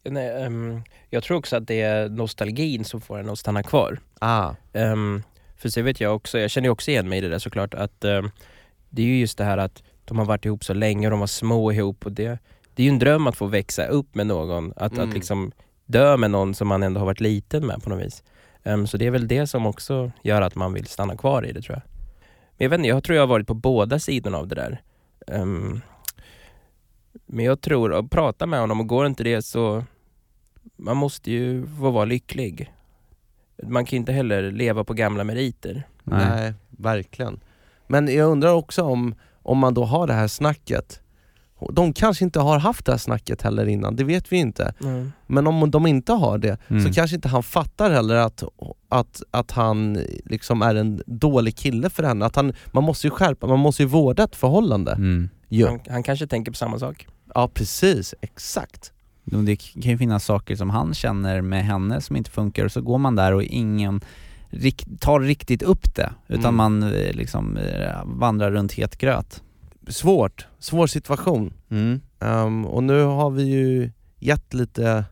[0.05, 4.01] Nej, ehm, jag tror också att det är nostalgin som får en att stanna kvar.
[4.19, 4.55] Ah.
[4.73, 5.23] Ehm,
[5.57, 7.75] för så vet jag också, jag känner ju också igen mig i det där såklart,
[7.75, 8.31] att ehm,
[8.91, 11.21] det är ju just det här att de har varit ihop så länge och de
[11.21, 12.39] var små ihop och det,
[12.75, 15.09] det är ju en dröm att få växa upp med någon, att, Mm.
[15.09, 15.53] att liksom
[15.87, 18.23] dö med någon som man ändå har varit liten med på något vis.
[18.63, 21.53] Ehm, så det är väl det som också gör att man vill stanna kvar i
[21.53, 21.83] det tror jag.
[22.57, 24.81] Men jag vet inte, jag tror jag har varit på båda sidorna av det där.
[25.27, 25.81] Ehm,
[27.27, 29.85] men jag tror, att prata med honom och går inte det så
[30.77, 32.73] man måste ju få vara lycklig.
[33.63, 35.83] Man kan ju inte heller leva på gamla meriter.
[36.05, 36.55] Nej.
[36.71, 37.41] verkligen.
[37.87, 39.15] Men jag undrar också om,
[39.49, 41.01] om man då har det här snacket,
[41.73, 44.73] de kanske inte har haft det här snacket heller innan, det vet vi inte.
[45.27, 46.87] Men om de inte har det, Mm.
[46.87, 48.43] så kanske inte han fattar heller att,
[48.89, 52.27] att, att han liksom är en dålig kille för henne.
[52.27, 54.93] Att han, man måste ju skärpa, man måste ju vårda ett förhållande.
[54.93, 55.29] Mm.
[55.69, 57.07] Han, han kanske tänker på samma sak.
[57.35, 58.93] Ja precis, exakt.
[59.25, 62.81] Det kan ju finnas saker som han känner med henne som inte funkar och så
[62.81, 64.01] går man där och ingen
[65.01, 66.57] tar riktigt upp det, utan Mm.
[66.57, 69.43] man eh, liksom eh, vandrar runt het gröt.
[69.89, 71.53] Svårt, svår situation.
[72.21, 75.05] Ehm, och nu har vi ju gett lite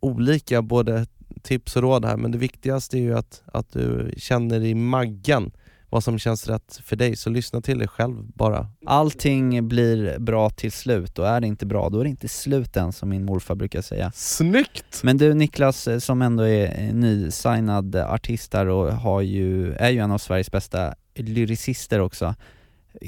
[0.00, 1.06] olika både
[1.42, 5.50] tips och råd här, men det viktigaste är ju att, att du känner i maggen
[5.90, 8.66] vad som känns rätt för dig, så lyssna till dig själv bara.
[8.86, 12.76] Allting blir bra till slut och är det inte bra, då är det inte slut
[12.76, 14.12] än som min morfar brukar säga.
[14.14, 15.02] Snyggt!
[15.02, 19.98] Men du Niklas, eh, som ändå är nysignad artist där och har ju, är ju
[19.98, 22.34] en av Sveriges bästa lyricister också.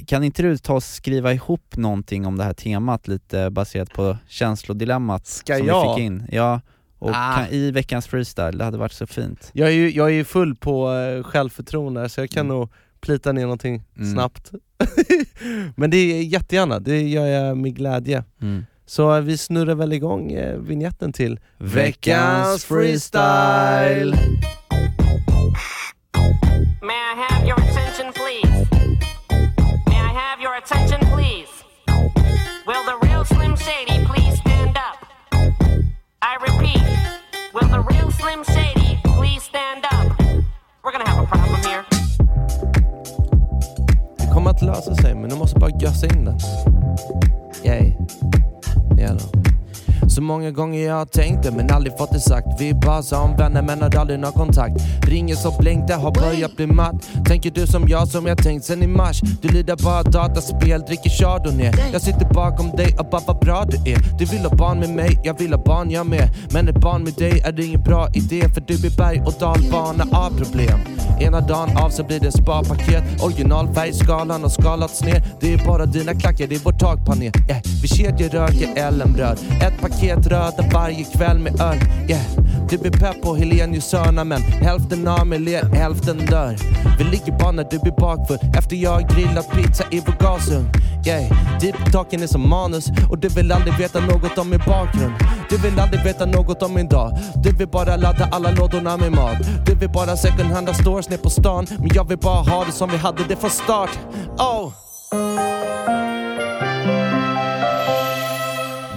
[0.07, 4.17] Kan inte du ta och skriva ihop någonting om det här temat lite baserat på
[4.29, 5.89] känslodilemmat Ska som jag?
[5.89, 6.27] vi fick in?
[6.33, 6.61] Ja,
[7.01, 7.35] och Ah.
[7.37, 9.51] kan, i veckans freestyle, det hade varit så fint.
[9.53, 12.57] Jag är ju jag är ju full på eh, självförtroende så jag kan Mm.
[12.57, 14.13] nog plita ner någonting Mm.
[14.13, 14.51] snabbt.
[15.77, 18.25] men det är jättegärna, det gör jag med glädje.
[18.87, 24.17] Så eh, vi snurrar väl igång eh, vignetten till Veckans freestyle.
[26.83, 28.67] May I have your attention, please?
[29.87, 31.51] May I have your attention, please?
[32.67, 34.30] Will the real Slim Shady please?
[36.31, 36.83] I repeat,
[37.53, 40.07] will the real Slim Shady please stand up?
[40.85, 41.85] We're gonna have a problem here.
[44.19, 46.39] Det kommer att lösa sig men du måste bara gössa in den.
[47.65, 47.95] Yay.
[48.97, 49.60] Då.
[50.21, 52.47] Så många gånger jag har tänkt det men aldrig fått det sagt.
[52.59, 54.75] Vi är bara som vänner men har aldrig någon kontakt.
[55.03, 56.95] Ringer så blänkte, har börjat bli matt
[57.27, 59.21] Tänker du som jag som jag tänkt sen i mars?
[59.43, 63.93] Du lider bara dataspel, dricker chardonnay Jag sitter bakom dig och bara vad bra du
[63.93, 64.19] är.
[64.19, 66.29] Du vill ha barn med mig, jag vill ha barn jag med.
[66.53, 69.35] Men ett barn med dig är det ingen bra idé För du blir berg och
[69.41, 70.81] dalbana av problem.
[71.21, 73.23] Ena dagen av så blir det sparpaket.
[73.23, 75.23] Originalfärgskalan har skalats ner.
[75.41, 77.61] Det är bara dina klackar, det är vår takpanel yeah.
[77.83, 81.79] Vi kedjeröker ellenbröd Ett paket röda varje kväll med öl.
[82.09, 82.23] Yeah.
[82.71, 86.57] Du blir pepp på Helenius hörna men hälften av mig ler, hälften dör.
[86.99, 88.39] Vi ligger bara när du blir bakfull.
[88.59, 90.69] Efter jag grillat pizza i vår gasugn.
[91.07, 91.61] Yeah.
[91.61, 95.13] Deep talken är som manus och du vill aldrig veta något om min bakgrund.
[95.51, 97.19] Du vill aldrig veta något om min dag.
[97.35, 99.37] Du vill bara ladda alla lådorna med mat.
[99.67, 101.67] Du vill bara second handa stores ner på stan.
[101.79, 103.91] Men jag vill bara ha det som vi hade det från start.
[104.39, 104.73] Oh!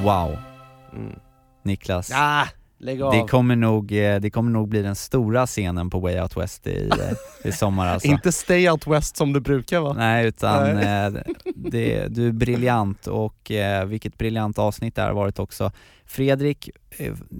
[0.04, 0.53] Wow.
[0.96, 1.20] Mm.
[1.64, 2.12] Niklas.
[2.14, 3.12] Ah, lägg av!
[3.12, 6.68] Det kommer, nog, eh, det kommer nog bli den stora scenen på Way Out West
[6.68, 8.08] i, eh, i sommar alltså.
[8.12, 9.94] Inte stay out west som det brukar va?
[9.94, 11.06] Nej utan Nej.
[11.06, 11.14] eh,
[11.56, 13.52] det, du är briljant och
[13.86, 15.72] vilket briljant avsnitt det här har varit också.
[16.06, 16.70] Fredrik,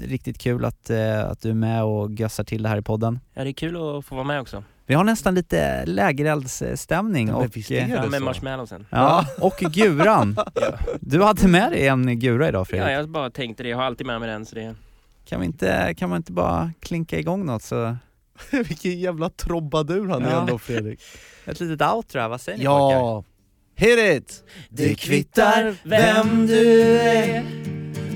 [0.02, 0.90] riktigt kul att,
[1.30, 3.20] att du är med och gössar till det här i podden.
[3.34, 4.64] Ja, det är kul att få vara med också.
[4.86, 8.26] Vi har nästan lite lägereldsstämning Ja, men och, visst är eh, det Ja, med så.
[8.26, 8.86] marshmallowsen.
[8.90, 10.38] ja, och guran.
[11.00, 12.92] Du hade med dig en gura idag Ja, Fredrik.
[12.92, 13.70] jag bara tänkte det.
[13.70, 14.46] Jag har alltid med mig den.
[14.46, 14.76] Så det...
[15.26, 17.96] Kan, vi inte, kan man inte bara klinka igång något så,
[18.52, 20.40] Vilken jävla trobbadur han är Ja.
[20.42, 21.00] ändå Fredrik
[21.46, 23.00] ett litet outro här, vad säger ni pojkar?
[23.00, 23.24] Ja!
[23.76, 24.44] Hit it!
[24.70, 27.44] Det kvittar vem du är,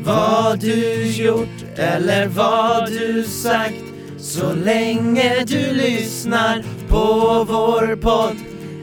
[0.04, 3.84] vad du gjort eller vad du sagt
[4.20, 8.36] så länge du lyssnar på vår podd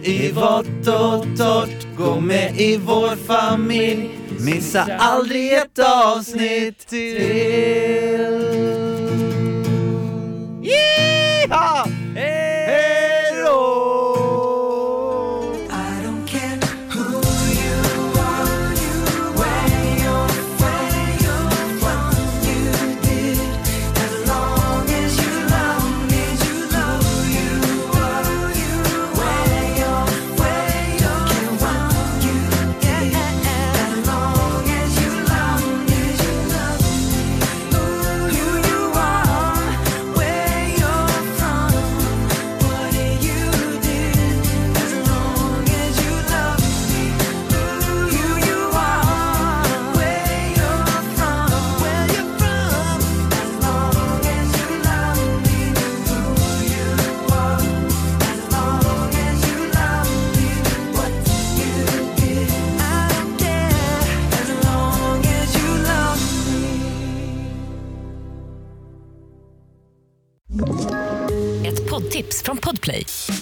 [0.02, 7.16] I vått och torrt, gå med i vår familj Missa aldrig ett avsnitt till
[10.62, 11.93] Yeehaw!